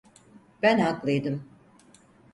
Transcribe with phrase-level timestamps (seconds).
[0.61, 1.43] Ben haklıydım.